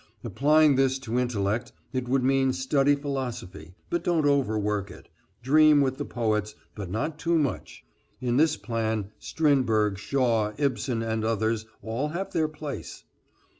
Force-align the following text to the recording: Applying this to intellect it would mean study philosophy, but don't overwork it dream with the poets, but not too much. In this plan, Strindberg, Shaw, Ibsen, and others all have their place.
Applying 0.23 0.77
this 0.77 0.97
to 0.97 1.19
intellect 1.19 1.73
it 1.93 2.07
would 2.07 2.23
mean 2.23 2.53
study 2.53 2.95
philosophy, 2.95 3.75
but 3.91 4.03
don't 4.03 4.25
overwork 4.25 4.89
it 4.89 5.09
dream 5.43 5.79
with 5.79 5.99
the 5.99 6.05
poets, 6.05 6.55
but 6.73 6.89
not 6.89 7.19
too 7.19 7.37
much. 7.37 7.85
In 8.19 8.37
this 8.37 8.57
plan, 8.57 9.11
Strindberg, 9.19 9.99
Shaw, 9.99 10.53
Ibsen, 10.57 11.03
and 11.03 11.23
others 11.23 11.67
all 11.83 12.07
have 12.07 12.33
their 12.33 12.47
place. 12.47 13.03